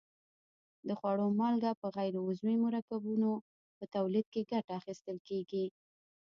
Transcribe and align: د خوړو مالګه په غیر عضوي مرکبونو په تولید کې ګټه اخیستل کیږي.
د 0.87 0.89
خوړو 0.99 1.27
مالګه 1.39 1.71
په 1.81 1.87
غیر 1.95 2.13
عضوي 2.25 2.55
مرکبونو 2.65 3.31
په 3.77 3.83
تولید 3.95 4.25
کې 4.33 4.47
ګټه 4.51 4.71
اخیستل 4.79 5.17
کیږي. 5.27 5.65